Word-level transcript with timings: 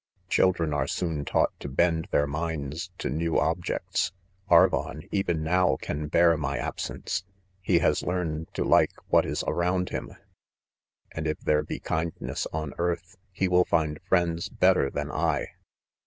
)children 0.29 0.73
are 0.73 0.87
soon 0.87 1.23
taught 1.23 1.51
to 1.59 1.69
bend 1.69 2.07
their 2.09 2.25
minds 2.25 2.89
to 2.97 3.07
new 3.07 3.39
objects, 3.39 4.11
Arvon 4.49 5.01
3 5.01 5.09
even 5.11 5.43
now? 5.43 5.75
can 5.79 6.07
bear 6.07 6.35
my 6.35 6.57
THE 6.57 6.63
CONFESSIONS, 6.63 7.23
141 7.61 7.61
absence,; 7.61 7.61
he 7.61 7.79
has 7.85 8.01
learned 8.01 8.51
to 8.55 8.63
like 8.63 8.95
what 9.09 9.27
is 9.27 9.43
around 9.45 9.89
him; 9.89 10.15
and 11.11 11.27
if 11.27 11.39
there 11.41 11.63
he 11.69 11.79
kindness, 11.79 12.47
on 12.51 12.73
earth, 12.79 13.15
he 13.31 13.47
will 13.47 13.65
find 13.65 13.99
friends 14.01 14.49
better 14.49 14.89
than 14.89 15.11
I 15.11 15.49